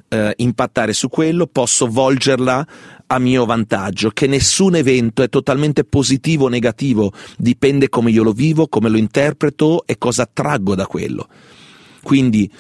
eh, 0.09 0.33
impattare 0.37 0.93
su 0.93 1.09
quello, 1.09 1.47
posso 1.47 1.87
volgerla 1.87 2.67
a 3.07 3.19
mio 3.19 3.45
vantaggio, 3.47 4.11
che 4.11 4.27
nessun 4.27 4.75
evento 4.75 5.23
è 5.23 5.29
totalmente 5.29 5.85
positivo 5.85 6.47
o 6.47 6.49
negativo, 6.49 7.13
dipende 7.37 7.89
come 7.89 8.11
io 8.11 8.23
lo 8.23 8.33
vivo, 8.33 8.69
come 8.69 8.89
lo 8.89 8.99
interpreto 8.99 9.85
e 9.87 9.97
cosa 9.97 10.29
traggo 10.31 10.75
da 10.75 10.87
quello. 10.87 11.29
Quindi 12.03 12.51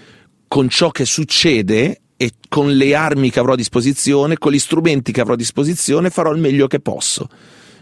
con 0.46 0.68
ciò 0.68 0.90
che 0.90 1.04
succede 1.04 2.00
e 2.16 2.32
con 2.48 2.72
le 2.72 2.94
armi 2.94 3.30
che 3.30 3.38
avrò 3.38 3.52
a 3.52 3.56
disposizione, 3.56 4.38
con 4.38 4.52
gli 4.52 4.58
strumenti 4.58 5.12
che 5.12 5.20
avrò 5.20 5.34
a 5.34 5.36
disposizione, 5.36 6.10
farò 6.10 6.32
il 6.32 6.40
meglio 6.40 6.66
che 6.66 6.80
posso 6.80 7.28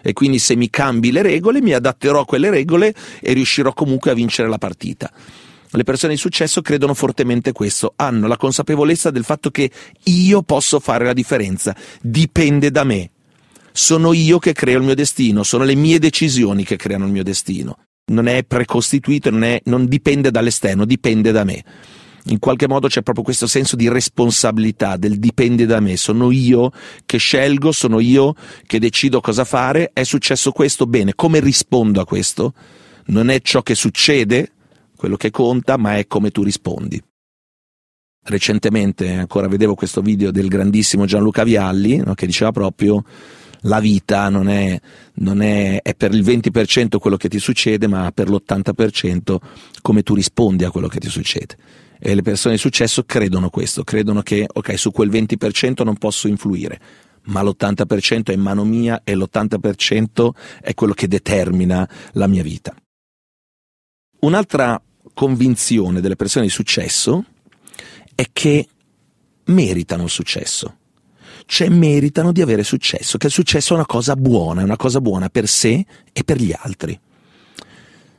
e 0.07 0.13
quindi 0.13 0.39
se 0.39 0.55
mi 0.55 0.71
cambi 0.71 1.11
le 1.11 1.21
regole 1.21 1.61
mi 1.61 1.73
adatterò 1.73 2.21
a 2.21 2.25
quelle 2.25 2.49
regole 2.49 2.95
e 3.21 3.33
riuscirò 3.33 3.73
comunque 3.73 4.13
a 4.13 4.15
vincere 4.15 4.49
la 4.49 4.57
partita. 4.57 5.13
Le 5.69 5.83
persone 5.83 6.13
di 6.13 6.19
successo 6.19 6.63
credono 6.63 6.95
fortemente 6.95 7.51
questo, 7.51 7.93
hanno 7.97 8.29
la 8.29 8.37
consapevolezza 8.37 9.11
del 9.11 9.25
fatto 9.25 9.51
che 9.51 9.69
io 10.05 10.43
posso 10.43 10.79
fare 10.79 11.05
la 11.05 11.13
differenza, 11.13 11.75
dipende 12.01 12.71
da 12.71 12.85
me. 12.85 13.11
Sono 13.73 14.13
io 14.13 14.39
che 14.39 14.53
creo 14.53 14.79
il 14.79 14.85
mio 14.85 14.95
destino, 14.95 15.43
sono 15.43 15.65
le 15.65 15.75
mie 15.75 15.99
decisioni 15.99 16.63
che 16.63 16.77
creano 16.77 17.07
il 17.07 17.11
mio 17.11 17.25
destino. 17.25 17.77
Non 18.13 18.29
è 18.29 18.45
precostituito, 18.45 19.31
non, 19.31 19.43
è, 19.43 19.61
non 19.65 19.87
dipende 19.87 20.31
dall'esterno, 20.31 20.85
dipende 20.85 21.33
da 21.33 21.43
me 21.43 21.65
in 22.29 22.39
qualche 22.39 22.67
modo 22.67 22.89
c'è 22.89 23.03
proprio 23.03 23.25
questo 23.25 23.47
senso 23.47 23.77
di 23.77 23.89
responsabilità, 23.89 24.97
del 24.97 25.19
dipende 25.19 25.67
da 25.67 25.81
me, 25.81 25.97
sono 25.97 26.31
io 26.31 26.71
che 27.05 27.19
scelgo, 27.19 27.73
sono 27.73 28.01
io 28.01 28.35
che 28.67 28.79
decido 28.79 29.21
cosa 29.21 29.45
fare, 29.45 29.91
è 29.93 30.03
successo 30.03 30.51
questo, 30.53 30.87
bene, 30.87 31.15
come 31.15 31.41
rispondo 31.41 32.01
a 32.01 32.05
questo? 32.05 32.53
Non 33.07 33.31
è 33.31 33.41
ciò 33.41 33.63
che 33.63 33.75
succede 33.75 34.53
quello 34.97 35.17
che 35.17 35.31
conta, 35.31 35.77
ma 35.77 35.97
è 35.97 36.07
come 36.07 36.31
tu 36.31 36.43
rispondi. 36.43 37.01
Recentemente 38.25 39.13
ancora 39.13 39.47
vedevo 39.47 39.77
questo 39.77 40.01
video 40.01 40.33
del 40.33 40.49
grandissimo 40.49 41.05
Gianluca 41.05 41.45
Vialli 41.45 41.99
no, 41.99 42.15
che 42.15 42.27
diceva 42.27 42.51
proprio 42.51 43.05
la 43.63 43.79
vita 43.79 44.29
non, 44.29 44.49
è, 44.49 44.79
non 45.15 45.41
è, 45.43 45.81
è, 45.81 45.95
per 45.95 46.13
il 46.13 46.25
20% 46.25 46.99
quello 46.99 47.17
che 47.17 47.29
ti 47.29 47.39
succede, 47.39 47.87
ma 47.87 48.11
per 48.13 48.29
l'80% 48.29 49.37
come 49.81 50.03
tu 50.03 50.15
rispondi 50.15 50.65
a 50.65 50.71
quello 50.71 50.89
che 50.89 50.99
ti 50.99 51.09
succede. 51.09 51.57
E 51.99 52.15
le 52.15 52.23
persone 52.23 52.55
di 52.55 52.61
successo 52.61 53.05
credono 53.05 53.51
questo, 53.51 53.85
credono 53.85 54.23
che 54.23 54.47
ok, 54.53 54.79
su 54.79 54.91
quel 54.91 55.11
20% 55.11 55.85
non 55.85 55.97
posso 55.97 56.29
influire, 56.29 56.81
ma 57.25 57.43
l'80% 57.43 58.25
è 58.27 58.33
in 58.33 58.41
mano 58.41 58.65
mia 58.65 59.01
e 59.03 59.15
l'80% 59.15 60.31
è 60.61 60.75
quello 60.75 60.93
che 60.93 61.09
determina 61.09 61.89
la 62.13 62.27
mia 62.27 62.43
vita. 62.43 62.75
Un'altra 64.21 64.81
convinzione 65.15 66.01
delle 66.01 66.17
persone 66.17 66.47
di 66.47 66.51
successo 66.51 67.25
è 68.15 68.27
che 68.33 68.69
meritano 69.45 70.05
il 70.05 70.11
successo. 70.11 70.77
cioè 71.47 71.69
meritano 71.69 72.33
di 72.33 72.43
avere 72.43 72.65
successo, 72.65 73.19
che 73.19 73.27
il 73.27 73.33
successo 73.33 73.73
è 73.73 73.77
una 73.77 73.87
cosa 73.87 74.17
buona, 74.17 74.61
è 74.61 74.65
una 74.65 74.77
cosa 74.77 75.01
buona 75.01 75.29
per 75.29 75.47
sé 75.49 75.87
e 76.13 76.25
per 76.25 76.39
gli 76.39 76.53
altri. 76.57 76.99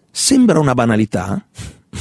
Sembra 0.10 0.60
una 0.60 0.74
banalità, 0.74 1.46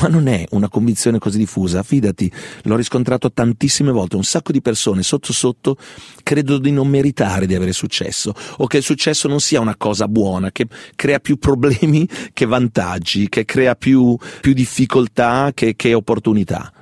ma 0.01 0.09
non 0.09 0.27
è 0.27 0.45
una 0.51 0.69
convinzione 0.69 1.19
così 1.19 1.39
diffusa, 1.39 1.83
fidati, 1.83 2.31
l'ho 2.63 2.77
riscontrato 2.77 3.33
tantissime 3.33 3.91
volte, 3.91 4.17
un 4.17 4.25
sacco 4.25 4.53
di 4.53 4.61
persone 4.61 5.03
sotto 5.03 5.33
sotto 5.33 5.77
credono 6.23 6.59
di 6.59 6.73
non 6.73 6.89
meritare 6.89 7.47
di 7.47 7.55
avere 7.55 7.73
successo 7.73 8.35
o 8.59 8.67
che 8.67 8.79
il 8.79 8.83
successo 8.83 9.29
non 9.29 9.41
sia 9.41 9.61
una 9.61 9.77
cosa 9.77 10.09
buona, 10.09 10.51
che 10.53 10.67
crea 10.95 11.19
più 11.19 11.39
problemi 11.39 12.09
che 12.33 12.47
vantaggi, 12.47 13.29
che 13.29 13.45
crea 13.45 13.75
più, 13.75 14.17
più 14.41 14.53
difficoltà 14.53 15.53
che, 15.55 15.77
che 15.77 15.95
opportunità. 15.95 16.73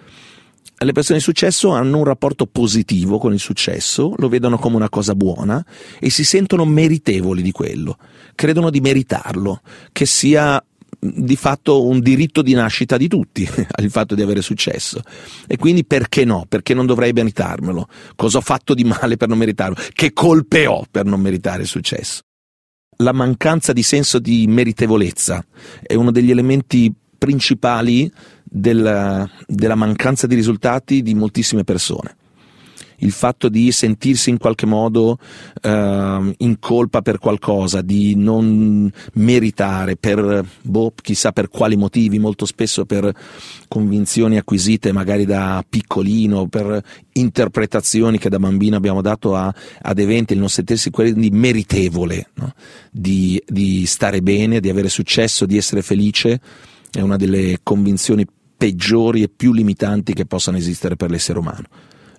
Le 0.77 0.93
persone 0.93 1.19
di 1.19 1.25
successo 1.25 1.71
hanno 1.71 1.99
un 1.99 2.05
rapporto 2.05 2.47
positivo 2.47 3.19
con 3.19 3.33
il 3.33 3.39
successo, 3.39 4.13
lo 4.17 4.29
vedono 4.29 4.59
come 4.59 4.77
una 4.77 4.91
cosa 4.91 5.15
buona 5.15 5.65
e 5.99 6.11
si 6.11 6.25
sentono 6.25 6.67
meritevoli 6.67 7.43
di 7.43 7.53
quello, 7.53 7.97
credono 8.35 8.71
di 8.71 8.81
meritarlo, 8.81 9.61
che 9.93 10.05
sia 10.05 10.63
di 11.05 11.37
fatto 11.37 11.87
un 11.87 12.01
diritto 12.01 12.41
di 12.41 12.55
nascita 12.55 12.97
di 12.97 13.09
tutti 13.09 13.47
il 13.79 13.91
fatto 13.91 14.15
di 14.15 14.23
avere 14.23 14.41
successo 14.41 15.03
e 15.47 15.57
quindi 15.59 15.85
perché 15.85 16.25
no? 16.25 16.47
Perché 16.49 16.73
non 16.73 16.87
dovrei 16.87 17.13
meritarmelo? 17.13 17.89
Cosa 18.17 18.39
ho 18.39 18.41
fatto 18.41 18.73
di 18.73 18.85
male 18.85 19.17
per 19.17 19.29
non 19.29 19.39
meritarlo? 19.39 19.77
Che 19.93 20.13
colpe 20.13 20.67
ho 20.67 20.85
per 20.91 21.05
non 21.05 21.21
meritare 21.21 21.65
successo? 21.65 22.23
La 22.99 23.13
mancanza 23.13 23.73
di 23.73 23.83
senso 23.83 24.19
di 24.19 24.47
meritevolezza 24.47 25.45
è 25.83 25.95
uno 25.95 26.11
degli 26.11 26.31
elementi 26.31 26.93
principali 27.19 28.11
della, 28.43 29.29
della 29.47 29.75
mancanza 29.75 30.27
di 30.27 30.35
risultati 30.35 31.03
di 31.03 31.15
moltissime 31.15 31.65
persone 31.65 32.17
il 32.99 33.13
fatto 33.13 33.49
di 33.49 33.73
sentirsi 33.73 34.31
in 34.31 34.39
qualche 34.39 34.67
modo 34.67 35.19
eh, 35.61 36.35
in 36.37 36.59
colpa 36.59 37.03
per 37.03 37.19
qualcosa, 37.19 37.81
di 37.83 38.15
non 38.17 38.91
meritare 39.15 39.97
per, 39.97 40.45
boh, 40.63 40.93
chissà 41.01 41.33
per 41.33 41.49
quali 41.49 41.77
motivi, 41.77 42.19
molto 42.19 42.47
spesso 42.47 42.85
per 42.85 43.13
convinzioni 43.69 44.37
acquisite 44.37 44.93
magari 44.93 45.25
da 45.25 45.65
piccolino, 45.69 46.47
per 46.47 46.83
interpretazioni 47.13 48.19
che 48.19 48.29
da 48.29 48.39
bambino 48.39 48.77
abbiamo 48.77 49.01
dato 49.01 49.35
a, 49.35 49.53
ad 49.83 49.99
eventi, 49.99 50.33
il 50.33 50.39
non 50.39 50.49
sentirsi 50.49 50.91
quindi 50.91 51.31
meritevole 51.31 52.29
no? 52.35 52.55
di, 52.91 53.43
di 53.47 53.87
stare 53.87 54.21
bene, 54.23 54.61
di 54.61 54.69
avere 54.69 54.89
successo, 54.89 55.47
di 55.47 55.57
essere 55.57 55.83
felice, 55.83 56.41
è 56.91 57.01
una 57.01 57.17
delle 57.17 57.59
convinzioni 57.63 58.27
peggiori 58.57 59.23
e 59.23 59.29
più 59.29 59.53
limitanti 59.53 60.15
che 60.15 60.27
possano 60.27 60.57
esistere 60.57 60.97
per 60.97 61.11
l'essere 61.11 61.39
umano. 61.39 61.67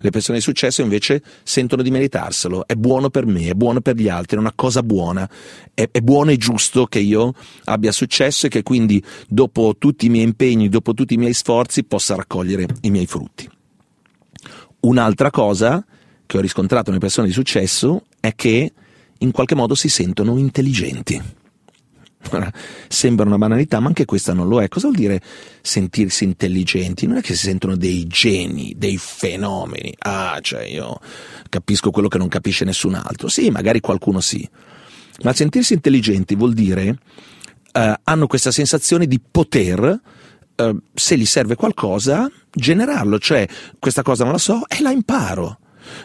Le 0.06 0.12
persone 0.12 0.38
di 0.38 0.44
successo 0.44 0.84
invece 0.84 1.24
sentono 1.42 1.82
di 1.82 1.90
meritarselo, 1.90 2.68
è 2.68 2.76
buono 2.76 3.10
per 3.10 3.26
me, 3.26 3.50
è 3.50 3.54
buono 3.54 3.82
per 3.82 3.96
gli 3.96 4.08
altri, 4.08 4.38
è 4.38 4.40
una 4.40 4.54
cosa 4.54 4.84
buona, 4.84 5.28
è, 5.74 5.90
è 5.92 6.00
buono 6.02 6.30
e 6.30 6.38
giusto 6.38 6.86
che 6.86 7.00
io 7.00 7.34
abbia 7.64 7.92
successo 7.92 8.46
e 8.46 8.50
che 8.50 8.62
quindi 8.62 9.04
dopo 9.28 9.74
tutti 9.80 10.06
i 10.06 10.10
miei 10.10 10.26
impegni, 10.26 10.70
dopo 10.70 10.94
tutti 10.94 11.16
i 11.16 11.18
miei 11.18 11.34
sforzi 11.34 11.86
possa 11.86 12.14
raccogliere 12.14 12.68
i 12.82 12.92
miei 12.92 13.08
frutti. 13.08 13.50
Un'altra 14.82 15.32
cosa 15.32 15.84
che 16.28 16.38
ho 16.38 16.42
riscontrato 16.42 16.90
nelle 16.90 17.02
persone 17.02 17.26
di 17.26 17.34
successo 17.34 18.04
è 18.20 18.36
che 18.36 18.74
in 19.18 19.32
qualche 19.32 19.56
modo 19.56 19.74
si 19.74 19.90
sentono 19.90 20.38
intelligenti. 20.38 21.20
Ora, 22.32 22.52
sembra 22.88 23.26
una 23.26 23.38
banalità, 23.38 23.80
ma 23.80 23.88
anche 23.88 24.06
questa 24.06 24.34
non 24.34 24.48
lo 24.48 24.62
è. 24.62 24.68
Cosa 24.68 24.88
vuol 24.88 25.00
dire 25.00 25.22
sentirsi 25.62 26.24
intelligenti? 26.24 27.08
Non 27.08 27.18
è 27.18 27.22
che 27.22 27.36
si 27.36 27.46
sentono 27.46 27.76
dei 27.76 28.08
geni, 28.08 28.74
dei 28.78 28.98
fenomeni. 28.98 29.94
Ah, 30.00 30.40
cioè 30.42 30.64
io 30.64 31.00
capisco 31.50 31.92
quello 31.92 32.08
che 32.08 32.18
non 32.18 32.28
capisce 32.28 32.66
nessun 32.66 32.96
altro. 32.96 33.28
Sì, 33.28 33.50
magari 33.50 33.80
qualcuno 33.80 34.20
sì. 34.22 34.48
Ma 35.24 35.34
sentirsi 35.34 35.74
intelligenti 35.74 36.36
vuol 36.36 36.54
dire 36.54 36.98
eh, 37.72 38.00
hanno 38.04 38.28
questa 38.28 38.52
sensazione 38.52 39.06
di 39.06 39.20
poter, 39.20 40.02
eh, 40.56 40.76
se 40.94 41.18
gli 41.18 41.26
serve 41.26 41.56
qualcosa, 41.56 42.30
generarlo. 42.52 43.20
Cioè, 43.20 43.48
questa 43.80 44.02
cosa 44.02 44.24
non 44.24 44.34
la 44.34 44.40
so 44.40 44.62
e 44.68 44.82
la 44.82 44.92
imparo 44.92 45.60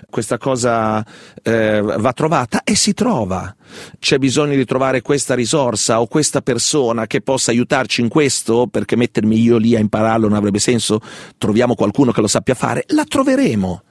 questa 0.08 0.38
cosa 0.38 1.04
eh, 1.42 1.80
va 1.80 2.12
trovata 2.12 2.62
e 2.64 2.74
si 2.74 2.94
trova. 2.94 3.54
C'è 3.98 4.18
bisogno 4.18 4.54
di 4.56 4.64
trovare 4.64 5.02
questa 5.02 5.34
risorsa 5.34 6.00
o 6.00 6.06
questa 6.06 6.42
persona 6.42 7.06
che 7.06 7.20
possa 7.20 7.50
aiutarci 7.50 8.00
in 8.00 8.08
questo, 8.08 8.66
perché 8.66 8.96
mettermi 8.96 9.40
io 9.40 9.56
lì 9.56 9.76
a 9.76 9.78
impararlo 9.78 10.28
non 10.28 10.36
avrebbe 10.36 10.58
senso, 10.58 11.00
troviamo 11.38 11.74
qualcuno 11.74 12.12
che 12.12 12.20
lo 12.20 12.26
sappia 12.26 12.54
fare, 12.54 12.84
la 12.88 13.04
troveremo. 13.04 13.82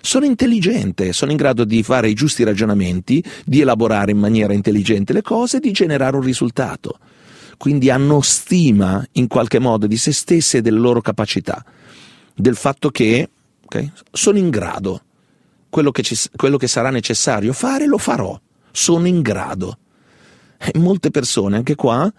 Sono 0.00 0.26
intelligente, 0.26 1.14
sono 1.14 1.30
in 1.30 1.38
grado 1.38 1.64
di 1.64 1.82
fare 1.82 2.10
i 2.10 2.14
giusti 2.14 2.44
ragionamenti, 2.44 3.24
di 3.44 3.62
elaborare 3.62 4.10
in 4.10 4.18
maniera 4.18 4.52
intelligente 4.52 5.14
le 5.14 5.22
cose 5.22 5.56
e 5.56 5.60
di 5.60 5.72
generare 5.72 6.16
un 6.16 6.22
risultato. 6.22 6.98
Quindi 7.56 7.88
hanno 7.88 8.20
stima 8.20 9.02
in 9.12 9.28
qualche 9.28 9.58
modo 9.58 9.86
di 9.86 9.96
se 9.96 10.12
stesse 10.12 10.58
e 10.58 10.60
delle 10.60 10.78
loro 10.78 11.00
capacità, 11.00 11.64
del 12.34 12.54
fatto 12.54 12.90
che 12.90 13.30
okay, 13.74 13.92
sono 14.12 14.38
in 14.38 14.50
grado 14.50 15.02
quello 15.74 15.90
che, 15.90 16.02
ci, 16.02 16.16
quello 16.36 16.56
che 16.56 16.68
sarà 16.68 16.90
necessario 16.90 17.52
fare 17.52 17.86
lo 17.86 17.98
farò, 17.98 18.40
sono 18.70 19.08
in 19.08 19.22
grado. 19.22 19.78
E 20.56 20.78
molte 20.78 21.10
persone 21.10 21.56
anche 21.56 21.74
qua 21.74 22.10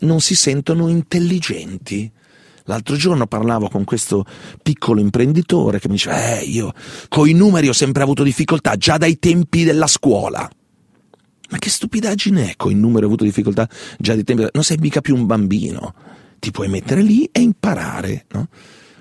non 0.00 0.20
si 0.20 0.36
sentono 0.36 0.88
intelligenti. 0.88 2.10
L'altro 2.66 2.94
giorno 2.94 3.26
parlavo 3.26 3.68
con 3.68 3.82
questo 3.82 4.24
piccolo 4.62 5.00
imprenditore 5.00 5.80
che 5.80 5.88
mi 5.88 5.94
diceva, 5.94 6.38
eh, 6.38 6.44
io 6.44 6.72
con 7.08 7.28
i 7.28 7.32
numeri 7.32 7.68
ho 7.68 7.72
sempre 7.72 8.04
avuto 8.04 8.22
difficoltà, 8.22 8.76
già 8.76 8.96
dai 8.96 9.18
tempi 9.18 9.64
della 9.64 9.88
scuola. 9.88 10.48
Ma 11.50 11.58
che 11.58 11.70
stupidaggine 11.70 12.50
è, 12.50 12.54
con 12.56 12.70
i 12.70 12.76
numeri 12.76 13.02
ho 13.02 13.08
avuto 13.08 13.24
difficoltà 13.24 13.68
già 13.98 14.14
dai 14.14 14.22
tempi, 14.22 14.46
non 14.52 14.62
sei 14.62 14.76
mica 14.78 15.00
più 15.00 15.16
un 15.16 15.26
bambino, 15.26 15.94
ti 16.38 16.52
puoi 16.52 16.68
mettere 16.68 17.02
lì 17.02 17.28
e 17.32 17.40
imparare, 17.40 18.26
no? 18.30 18.48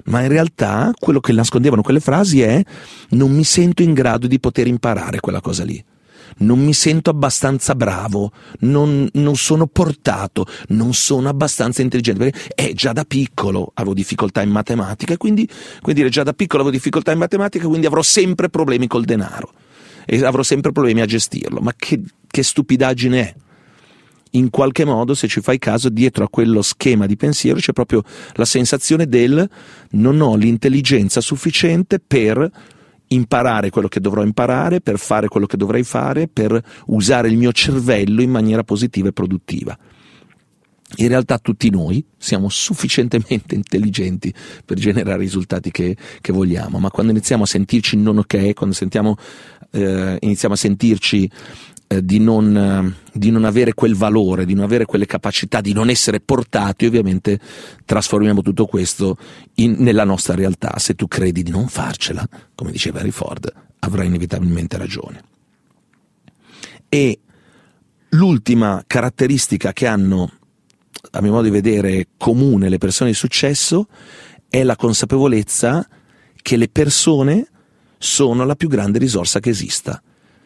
Ma 0.05 0.21
in 0.21 0.27
realtà 0.27 0.91
quello 0.97 1.19
che 1.19 1.31
nascondevano 1.31 1.81
quelle 1.81 1.99
frasi 1.99 2.41
è 2.41 2.63
non 3.09 3.31
mi 3.31 3.43
sento 3.43 3.83
in 3.83 3.93
grado 3.93 4.27
di 4.27 4.39
poter 4.39 4.67
imparare 4.67 5.19
quella 5.19 5.41
cosa 5.41 5.63
lì. 5.63 5.83
Non 6.35 6.59
mi 6.59 6.73
sento 6.73 7.11
abbastanza 7.11 7.75
bravo, 7.75 8.31
non, 8.61 9.07
non 9.13 9.35
sono 9.35 9.67
portato, 9.67 10.47
non 10.69 10.93
sono 10.93 11.29
abbastanza 11.29 11.81
intelligente. 11.81 12.31
Perché 12.31 12.53
eh, 12.55 12.73
già 12.73 12.91
da 12.91 13.03
piccolo 13.03 13.71
avevo 13.75 13.93
difficoltà 13.93 14.41
in 14.41 14.49
matematica, 14.49 15.15
quindi, 15.17 15.47
quindi 15.81 16.01
dire 16.01 16.09
già 16.09 16.23
da 16.23 16.33
piccolo 16.33 16.63
avevo 16.63 16.75
difficoltà 16.75 17.11
in 17.11 17.19
matematica, 17.19 17.67
quindi 17.67 17.85
avrò 17.85 18.01
sempre 18.01 18.49
problemi 18.49 18.87
col 18.87 19.03
denaro 19.03 19.51
e 20.05 20.23
avrò 20.25 20.41
sempre 20.41 20.71
problemi 20.71 21.01
a 21.01 21.05
gestirlo. 21.05 21.59
Ma 21.59 21.73
che, 21.75 22.01
che 22.25 22.41
stupidaggine 22.41 23.19
è? 23.19 23.35
In 24.35 24.49
qualche 24.49 24.85
modo, 24.85 25.13
se 25.13 25.27
ci 25.27 25.41
fai 25.41 25.59
caso, 25.59 25.89
dietro 25.89 26.23
a 26.23 26.29
quello 26.29 26.61
schema 26.61 27.05
di 27.05 27.15
pensiero 27.15 27.59
c'è 27.59 27.73
proprio 27.73 28.03
la 28.33 28.45
sensazione 28.45 29.07
del 29.07 29.47
non 29.91 30.21
ho 30.21 30.35
l'intelligenza 30.35 31.21
sufficiente 31.21 31.99
per 31.99 32.49
imparare 33.07 33.69
quello 33.69 33.87
che 33.87 33.99
dovrò 33.99 34.23
imparare, 34.23 34.81
per 34.81 34.97
fare 34.97 35.27
quello 35.27 35.45
che 35.45 35.57
dovrei 35.57 35.83
fare, 35.83 36.27
per 36.27 36.59
usare 36.87 37.27
il 37.27 37.37
mio 37.37 37.51
cervello 37.51 38.21
in 38.21 38.31
maniera 38.31 38.63
positiva 38.63 39.09
e 39.09 39.13
produttiva. 39.13 39.77
In 40.97 41.07
realtà 41.07 41.39
tutti 41.39 41.69
noi 41.69 42.03
siamo 42.17 42.49
sufficientemente 42.49 43.53
intelligenti 43.55 44.33
per 44.65 44.77
generare 44.77 45.21
i 45.21 45.25
risultati 45.25 45.71
che, 45.71 45.95
che 46.21 46.33
vogliamo, 46.33 46.79
ma 46.79 46.89
quando 46.89 47.11
iniziamo 47.11 47.43
a 47.43 47.47
sentirci 47.47 47.97
non 47.97 48.17
ok, 48.17 48.53
quando 48.53 48.75
sentiamo, 48.75 49.15
eh, 49.71 50.17
iniziamo 50.19 50.53
a 50.53 50.57
sentirci 50.57 51.29
eh, 51.93 52.05
di, 52.05 52.19
non, 52.19 52.55
eh, 52.55 53.09
di, 53.13 53.29
non, 53.29 53.45
avere 53.45 53.73
quel 53.73 53.95
valore, 53.95 54.45
di 54.45 54.53
non 54.53 54.63
avere 54.63 54.85
quelle 54.85 55.05
capacità, 55.05 55.61
di 55.61 55.73
non 55.73 55.89
essere 55.89 56.19
portati, 56.19 56.85
ovviamente 56.85 57.39
trasformiamo 57.85 58.41
tutto 58.41 58.65
questo 58.65 59.17
in, 59.55 59.75
nella 59.79 60.03
nostra 60.03 60.35
realtà. 60.35 60.77
Se 60.79 60.95
tu 60.95 61.07
credi 61.07 61.43
di 61.43 61.51
non 61.51 61.67
farcela, 61.67 62.27
come 62.55 62.71
diceva 62.71 62.99
Harry 62.99 63.11
Ford, 63.11 63.51
avrai 63.79 64.07
inevitabilmente 64.07 64.77
ragione. 64.77 65.23
E 66.89 67.19
l'ultima 68.09 68.83
caratteristica 68.85 69.73
che 69.73 69.87
hanno, 69.87 70.31
a 71.11 71.21
mio 71.21 71.31
modo 71.31 71.43
di 71.43 71.49
vedere, 71.49 72.07
comune 72.17 72.69
le 72.69 72.77
persone 72.77 73.11
di 73.11 73.15
successo 73.15 73.87
è 74.49 74.63
la 74.63 74.75
consapevolezza 74.75 75.87
che 76.41 76.57
le 76.57 76.69
persone 76.69 77.47
sono 77.97 78.45
la 78.45 78.55
più 78.55 78.67
grande 78.67 78.99
risorsa 78.99 79.39
che 79.39 79.49
esista 79.49 80.01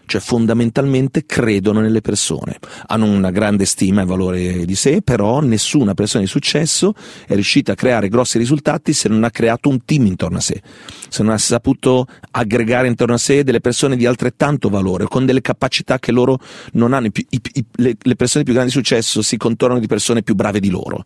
cioè 0.07 0.21
fondamentalmente 0.21 1.25
credono 1.25 1.81
nelle 1.81 2.01
persone, 2.01 2.57
hanno 2.87 3.05
una 3.05 3.29
grande 3.29 3.65
stima 3.65 4.01
e 4.01 4.05
valore 4.05 4.65
di 4.65 4.75
sé, 4.75 5.01
però 5.03 5.41
nessuna 5.41 5.93
persona 5.93 6.23
di 6.23 6.29
successo 6.29 6.93
è 7.27 7.33
riuscita 7.33 7.73
a 7.73 7.75
creare 7.75 8.07
grossi 8.07 8.37
risultati 8.37 8.93
se 8.93 9.09
non 9.09 9.23
ha 9.25 9.29
creato 9.29 9.69
un 9.69 9.83
team 9.83 10.05
intorno 10.05 10.37
a 10.37 10.41
sé, 10.41 10.61
se 11.09 11.23
non 11.23 11.33
ha 11.33 11.37
saputo 11.37 12.07
aggregare 12.31 12.87
intorno 12.87 13.15
a 13.15 13.19
sé 13.19 13.43
delle 13.43 13.59
persone 13.59 13.97
di 13.97 14.05
altrettanto 14.05 14.69
valore, 14.69 15.05
con 15.05 15.25
delle 15.25 15.41
capacità 15.41 15.99
che 15.99 16.11
loro 16.11 16.39
non 16.73 16.93
hanno. 16.93 17.09
Le, 17.75 18.15
persone 18.15 18.43
più 18.43 18.53
grandi 18.53 18.71
di 18.71 18.77
successo 18.77 19.21
si 19.21 19.37
contornano 19.37 19.81
di 19.81 19.87
persone 19.87 20.23
più 20.23 20.33
brave 20.33 20.59
di 20.59 20.69
loro 20.69 21.05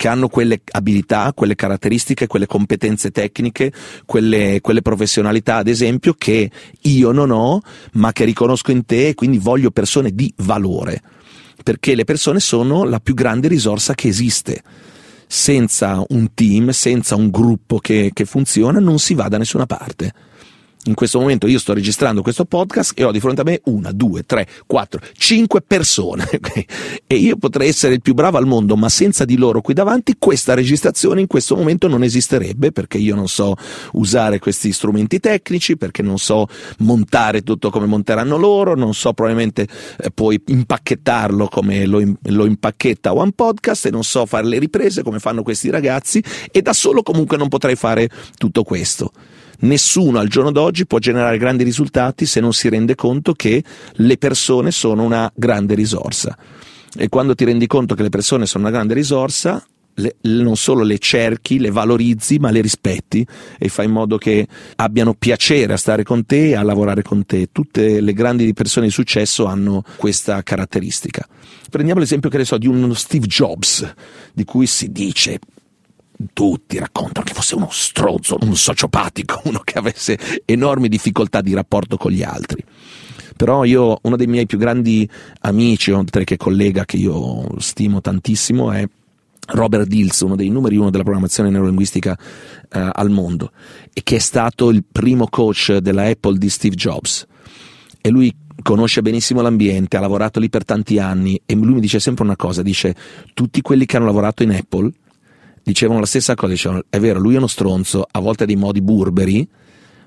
che 0.00 0.08
hanno 0.08 0.28
quelle 0.28 0.62
abilità, 0.70 1.30
quelle 1.34 1.54
caratteristiche, 1.54 2.26
quelle 2.26 2.46
competenze 2.46 3.10
tecniche, 3.10 3.70
quelle, 4.06 4.62
quelle 4.62 4.80
professionalità, 4.80 5.56
ad 5.56 5.68
esempio, 5.68 6.14
che 6.16 6.50
io 6.80 7.12
non 7.12 7.30
ho, 7.30 7.60
ma 7.92 8.10
che 8.10 8.24
riconosco 8.24 8.70
in 8.70 8.86
te 8.86 9.08
e 9.08 9.14
quindi 9.14 9.36
voglio 9.36 9.70
persone 9.70 10.14
di 10.14 10.32
valore. 10.38 11.02
Perché 11.62 11.94
le 11.94 12.04
persone 12.04 12.40
sono 12.40 12.84
la 12.84 12.98
più 12.98 13.12
grande 13.12 13.48
risorsa 13.48 13.92
che 13.92 14.08
esiste 14.08 14.62
senza 15.26 16.02
un 16.08 16.32
team, 16.32 16.70
senza 16.70 17.14
un 17.14 17.28
gruppo 17.28 17.76
che, 17.76 18.12
che 18.14 18.24
funziona, 18.24 18.80
non 18.80 18.98
si 18.98 19.12
va 19.12 19.28
da 19.28 19.36
nessuna 19.36 19.66
parte. 19.66 20.14
In 20.84 20.94
questo 20.94 21.20
momento 21.20 21.46
io 21.46 21.58
sto 21.58 21.74
registrando 21.74 22.22
questo 22.22 22.46
podcast 22.46 22.98
e 22.98 23.04
ho 23.04 23.12
di 23.12 23.20
fronte 23.20 23.42
a 23.42 23.44
me 23.44 23.60
una, 23.64 23.92
due, 23.92 24.24
tre, 24.24 24.48
quattro, 24.66 24.98
cinque 25.12 25.60
persone 25.60 26.26
e 27.06 27.14
io 27.16 27.36
potrei 27.36 27.68
essere 27.68 27.92
il 27.92 28.00
più 28.00 28.14
bravo 28.14 28.38
al 28.38 28.46
mondo, 28.46 28.76
ma 28.76 28.88
senza 28.88 29.26
di 29.26 29.36
loro 29.36 29.60
qui 29.60 29.74
davanti 29.74 30.14
questa 30.18 30.54
registrazione 30.54 31.20
in 31.20 31.26
questo 31.26 31.54
momento 31.54 31.86
non 31.86 32.02
esisterebbe 32.02 32.72
perché 32.72 32.96
io 32.96 33.14
non 33.14 33.28
so 33.28 33.56
usare 33.92 34.38
questi 34.38 34.72
strumenti 34.72 35.20
tecnici, 35.20 35.76
perché 35.76 36.00
non 36.00 36.16
so 36.16 36.46
montare 36.78 37.42
tutto 37.42 37.68
come 37.68 37.84
monteranno 37.84 38.38
loro, 38.38 38.74
non 38.74 38.94
so 38.94 39.12
probabilmente 39.12 39.68
eh, 39.98 40.10
poi 40.10 40.42
impacchettarlo 40.46 41.48
come 41.48 41.84
lo, 41.84 42.02
lo 42.22 42.46
impacchetta 42.46 43.12
One 43.12 43.32
Podcast 43.32 43.84
e 43.84 43.90
non 43.90 44.02
so 44.02 44.24
fare 44.24 44.46
le 44.46 44.58
riprese 44.58 45.02
come 45.02 45.18
fanno 45.18 45.42
questi 45.42 45.68
ragazzi 45.68 46.24
e 46.50 46.62
da 46.62 46.72
solo 46.72 47.02
comunque 47.02 47.36
non 47.36 47.48
potrei 47.48 47.76
fare 47.76 48.08
tutto 48.38 48.62
questo. 48.62 49.12
Nessuno 49.60 50.18
al 50.18 50.28
giorno 50.28 50.52
d'oggi 50.52 50.86
può 50.86 50.98
generare 50.98 51.36
grandi 51.36 51.64
risultati 51.64 52.24
se 52.24 52.40
non 52.40 52.52
si 52.52 52.68
rende 52.68 52.94
conto 52.94 53.34
che 53.34 53.62
le 53.92 54.16
persone 54.16 54.70
sono 54.70 55.02
una 55.02 55.30
grande 55.34 55.74
risorsa. 55.74 56.36
E 56.96 57.08
quando 57.08 57.34
ti 57.34 57.44
rendi 57.44 57.66
conto 57.66 57.94
che 57.94 58.02
le 58.02 58.08
persone 58.08 58.46
sono 58.46 58.64
una 58.64 58.72
grande 58.72 58.94
risorsa, 58.94 59.64
le, 59.94 60.16
non 60.22 60.56
solo 60.56 60.82
le 60.82 60.98
cerchi, 60.98 61.58
le 61.58 61.70
valorizzi, 61.70 62.38
ma 62.38 62.50
le 62.50 62.60
rispetti 62.62 63.26
e 63.58 63.68
fai 63.68 63.86
in 63.86 63.92
modo 63.92 64.16
che 64.16 64.46
abbiano 64.76 65.14
piacere 65.14 65.74
a 65.74 65.76
stare 65.76 66.04
con 66.04 66.24
te 66.24 66.48
e 66.48 66.54
a 66.54 66.62
lavorare 66.62 67.02
con 67.02 67.26
te. 67.26 67.50
Tutte 67.52 68.00
le 68.00 68.12
grandi 68.12 68.52
persone 68.54 68.86
di 68.86 68.92
successo 68.92 69.44
hanno 69.44 69.84
questa 69.96 70.42
caratteristica. 70.42 71.26
Prendiamo 71.70 72.00
l'esempio 72.00 72.30
che 72.30 72.38
ne 72.38 72.44
so 72.44 72.56
di 72.58 72.66
uno 72.66 72.94
Steve 72.94 73.26
Jobs, 73.26 73.94
di 74.32 74.44
cui 74.44 74.66
si 74.66 74.90
dice 74.90 75.38
tutti 76.32 76.78
raccontano 76.78 77.24
che 77.24 77.32
fosse 77.32 77.54
uno 77.54 77.68
stronzo, 77.70 78.36
un 78.40 78.56
sociopatico, 78.56 79.42
uno 79.46 79.60
che 79.64 79.78
avesse 79.78 80.18
enormi 80.44 80.88
difficoltà 80.88 81.40
di 81.40 81.54
rapporto 81.54 81.96
con 81.96 82.10
gli 82.10 82.22
altri. 82.22 82.64
Però 83.36 83.64
io, 83.64 83.98
uno 84.02 84.16
dei 84.16 84.26
miei 84.26 84.46
più 84.46 84.58
grandi 84.58 85.08
amici, 85.40 85.92
oltre 85.92 86.24
che 86.24 86.36
collega 86.36 86.84
che 86.84 86.98
io 86.98 87.58
stimo 87.58 88.02
tantissimo, 88.02 88.70
è 88.70 88.86
Robert 89.52 89.86
Dills, 89.86 90.20
uno 90.20 90.36
dei 90.36 90.50
numeri 90.50 90.76
uno 90.76 90.90
della 90.90 91.02
programmazione 91.02 91.48
neurolinguistica 91.48 92.18
eh, 92.70 92.90
al 92.92 93.10
mondo, 93.10 93.52
e 93.92 94.02
che 94.02 94.16
è 94.16 94.18
stato 94.18 94.68
il 94.70 94.84
primo 94.90 95.26
coach 95.28 95.78
della 95.78 96.04
Apple 96.04 96.36
di 96.36 96.50
Steve 96.50 96.74
Jobs. 96.74 97.26
E 98.02 98.10
lui 98.10 98.34
conosce 98.62 99.02
benissimo 99.02 99.40
l'ambiente, 99.40 99.96
ha 99.96 100.00
lavorato 100.00 100.38
lì 100.38 100.50
per 100.50 100.64
tanti 100.64 100.98
anni 100.98 101.40
e 101.46 101.54
lui 101.54 101.74
mi 101.74 101.80
dice 101.80 101.98
sempre 101.98 102.24
una 102.24 102.36
cosa, 102.36 102.62
dice 102.62 102.94
tutti 103.32 103.60
quelli 103.62 103.86
che 103.86 103.96
hanno 103.96 104.06
lavorato 104.06 104.42
in 104.42 104.50
Apple 104.52 104.90
dicevano 105.62 106.00
la 106.00 106.06
stessa 106.06 106.34
cosa, 106.34 106.52
dicevano 106.52 106.84
è 106.88 106.98
vero, 106.98 107.18
lui 107.18 107.34
è 107.34 107.38
uno 107.38 107.46
stronzo, 107.46 108.06
a 108.10 108.20
volte 108.20 108.44
ha 108.44 108.46
dei 108.46 108.56
modi 108.56 108.80
burberi, 108.80 109.48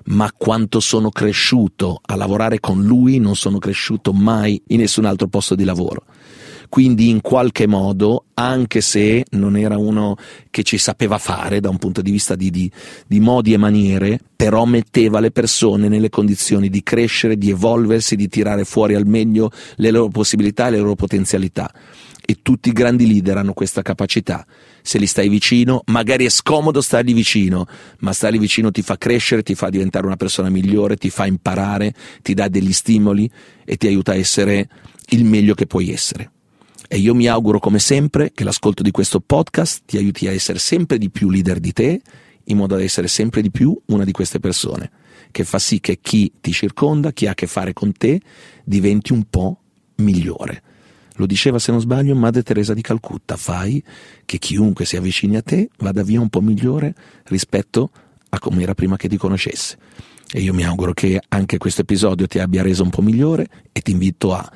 ma 0.06 0.30
quanto 0.36 0.80
sono 0.80 1.10
cresciuto 1.10 2.00
a 2.04 2.16
lavorare 2.16 2.60
con 2.60 2.82
lui 2.82 3.18
non 3.18 3.36
sono 3.36 3.58
cresciuto 3.58 4.12
mai 4.12 4.60
in 4.68 4.80
nessun 4.80 5.04
altro 5.04 5.28
posto 5.28 5.54
di 5.54 5.64
lavoro. 5.64 6.04
Quindi 6.68 7.08
in 7.08 7.20
qualche 7.20 7.68
modo, 7.68 8.24
anche 8.34 8.80
se 8.80 9.24
non 9.32 9.56
era 9.56 9.78
uno 9.78 10.16
che 10.50 10.64
ci 10.64 10.76
sapeva 10.76 11.18
fare 11.18 11.60
da 11.60 11.68
un 11.68 11.78
punto 11.78 12.02
di 12.02 12.10
vista 12.10 12.34
di, 12.34 12.50
di, 12.50 12.68
di 13.06 13.20
modi 13.20 13.52
e 13.52 13.58
maniere, 13.58 14.18
però 14.34 14.64
metteva 14.64 15.20
le 15.20 15.30
persone 15.30 15.88
nelle 15.88 16.08
condizioni 16.08 16.68
di 16.68 16.82
crescere, 16.82 17.38
di 17.38 17.50
evolversi, 17.50 18.16
di 18.16 18.28
tirare 18.28 18.64
fuori 18.64 18.94
al 18.94 19.06
meglio 19.06 19.50
le 19.76 19.90
loro 19.92 20.08
possibilità 20.08 20.66
e 20.66 20.70
le 20.72 20.78
loro 20.78 20.96
potenzialità 20.96 21.70
e 22.26 22.38
tutti 22.40 22.70
i 22.70 22.72
grandi 22.72 23.06
leader 23.06 23.36
hanno 23.36 23.52
questa 23.52 23.82
capacità. 23.82 24.46
Se 24.82 24.98
li 24.98 25.06
stai 25.06 25.28
vicino, 25.28 25.82
magari 25.86 26.24
è 26.24 26.30
scomodo 26.30 26.80
stargli 26.80 27.12
vicino, 27.12 27.66
ma 27.98 28.12
stargli 28.12 28.38
vicino 28.38 28.70
ti 28.70 28.82
fa 28.82 28.96
crescere, 28.96 29.42
ti 29.42 29.54
fa 29.54 29.68
diventare 29.68 30.06
una 30.06 30.16
persona 30.16 30.48
migliore, 30.48 30.96
ti 30.96 31.10
fa 31.10 31.26
imparare, 31.26 31.94
ti 32.22 32.32
dà 32.32 32.48
degli 32.48 32.72
stimoli 32.72 33.30
e 33.64 33.76
ti 33.76 33.86
aiuta 33.86 34.12
a 34.12 34.16
essere 34.16 34.68
il 35.08 35.24
meglio 35.24 35.54
che 35.54 35.66
puoi 35.66 35.90
essere. 35.90 36.30
E 36.88 36.98
io 36.98 37.14
mi 37.14 37.26
auguro 37.26 37.58
come 37.58 37.78
sempre 37.78 38.32
che 38.32 38.44
l'ascolto 38.44 38.82
di 38.82 38.90
questo 38.90 39.20
podcast 39.20 39.82
ti 39.84 39.96
aiuti 39.96 40.26
a 40.26 40.32
essere 40.32 40.58
sempre 40.58 40.96
di 40.96 41.10
più 41.10 41.28
leader 41.28 41.58
di 41.58 41.72
te, 41.72 42.00
in 42.44 42.56
modo 42.56 42.76
da 42.76 42.82
essere 42.82 43.08
sempre 43.08 43.42
di 43.42 43.50
più 43.50 43.78
una 43.86 44.04
di 44.04 44.12
queste 44.12 44.38
persone, 44.38 44.90
che 45.30 45.44
fa 45.44 45.58
sì 45.58 45.80
che 45.80 45.98
chi 46.00 46.32
ti 46.40 46.52
circonda, 46.52 47.12
chi 47.12 47.26
ha 47.26 47.32
a 47.32 47.34
che 47.34 47.46
fare 47.46 47.72
con 47.72 47.92
te, 47.92 48.20
diventi 48.64 49.12
un 49.12 49.24
po' 49.28 49.60
migliore 49.96 50.62
lo 51.16 51.26
diceva, 51.26 51.58
se 51.58 51.70
non 51.70 51.80
sbaglio, 51.80 52.14
Madre 52.14 52.42
Teresa 52.42 52.74
di 52.74 52.82
Calcutta, 52.82 53.36
fai 53.36 53.82
che 54.24 54.38
chiunque 54.38 54.84
si 54.84 54.96
avvicini 54.96 55.36
a 55.36 55.42
te 55.42 55.68
vada 55.78 56.02
via 56.02 56.20
un 56.20 56.28
po' 56.28 56.40
migliore 56.40 56.94
rispetto 57.24 57.90
a 58.30 58.38
come 58.38 58.62
era 58.62 58.74
prima 58.74 58.96
che 58.96 59.08
ti 59.08 59.16
conoscesse. 59.16 59.78
E 60.30 60.40
io 60.40 60.52
mi 60.52 60.64
auguro 60.64 60.92
che 60.92 61.20
anche 61.28 61.58
questo 61.58 61.82
episodio 61.82 62.26
ti 62.26 62.40
abbia 62.40 62.62
reso 62.62 62.82
un 62.82 62.90
po' 62.90 63.02
migliore 63.02 63.46
e 63.70 63.80
ti 63.80 63.92
invito 63.92 64.34
a 64.34 64.50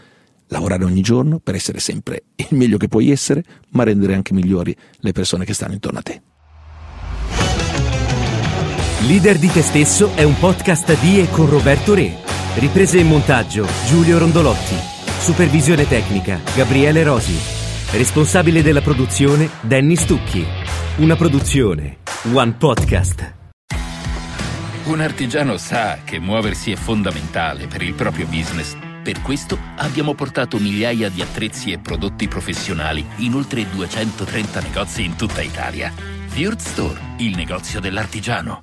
lavorare 0.49 0.85
ogni 0.85 1.03
giorno 1.03 1.39
per 1.39 1.55
essere 1.55 1.79
sempre 1.79 2.25
il 2.37 2.49
meglio 2.51 2.79
che 2.79 2.89
puoi 2.89 3.11
essere, 3.11 3.45
ma 3.71 3.85
rendere 3.85 4.15
anche 4.15 4.35
migliori 4.35 4.75
le 4.99 5.13
persone 5.13 5.45
che 5.45 5.55
stanno 5.55 5.75
intorno 5.75 5.99
a 5.99 6.03
te. 6.03 6.23
Leader 9.07 9.39
di 9.39 9.49
te 9.49 9.63
stesso 9.63 10.15
è 10.17 10.25
un 10.25 10.37
podcast 10.39 10.99
di 11.01 11.21
e 11.21 11.31
con 11.31 11.49
Roberto 11.49 11.95
Re. 11.95 12.17
Riprese 12.57 12.99
e 12.99 13.05
montaggio 13.05 13.67
Giulio 13.87 14.19
Rondolotti. 14.19 14.98
Supervisione 15.19 15.87
tecnica 15.87 16.41
Gabriele 16.55 17.03
Rosi. 17.03 17.37
Responsabile 17.91 18.63
della 18.63 18.81
produzione 18.81 19.51
Danny 19.61 19.95
Stucchi. 19.95 20.47
Una 20.99 21.17
produzione 21.17 21.99
One 22.33 22.53
Podcast. 22.53 23.35
Un 24.85 25.01
artigiano 25.01 25.59
sa 25.59 25.99
che 26.03 26.19
muoversi 26.19 26.71
è 26.71 26.77
fondamentale 26.77 27.67
per 27.67 27.83
il 27.83 27.93
proprio 27.93 28.27
business. 28.27 28.75
Per 29.03 29.21
questo 29.21 29.59
abbiamo 29.77 30.15
portato 30.15 30.59
migliaia 30.59 31.11
di 31.11 31.21
attrezzi 31.21 31.73
e 31.73 31.79
prodotti 31.79 32.27
professionali 32.27 33.05
in 33.17 33.35
oltre 33.35 33.69
230 33.69 34.61
negozi 34.61 35.05
in 35.05 35.17
tutta 35.17 35.43
Italia. 35.43 35.93
Fjord 36.29 36.59
Store, 36.59 36.99
il 37.19 37.37
negozio 37.37 37.81
dell'artigiano. 37.81 38.63